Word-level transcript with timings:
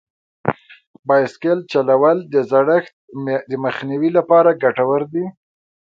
بایسکل 1.07 1.59
چلول 1.71 2.17
د 2.33 2.35
زړښت 2.51 2.95
د 3.49 3.53
مخنیوي 3.65 4.09
لپاره 4.17 4.59
ګټور 4.63 5.01
دي. 5.13 5.25